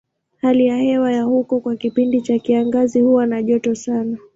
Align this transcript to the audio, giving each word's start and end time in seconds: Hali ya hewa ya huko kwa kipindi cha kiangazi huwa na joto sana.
Hali 0.41 0.65
ya 0.65 0.77
hewa 0.77 1.11
ya 1.13 1.23
huko 1.23 1.59
kwa 1.59 1.75
kipindi 1.75 2.21
cha 2.21 2.39
kiangazi 2.39 3.01
huwa 3.01 3.25
na 3.25 3.43
joto 3.43 3.75
sana. 3.75 4.17